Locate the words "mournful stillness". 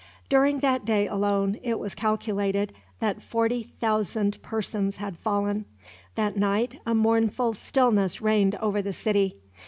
6.95-8.19